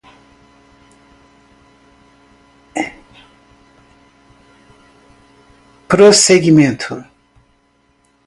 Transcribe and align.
prosseguimento 5.87 7.05